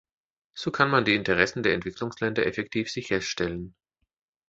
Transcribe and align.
So 0.55 0.71
kann 0.71 0.89
man 0.89 1.05
die 1.05 1.13
Interessen 1.13 1.61
der 1.61 1.75
Entwicklungsländer 1.75 2.43
effektiv 2.47 2.89
sicherstellen. 2.89 3.75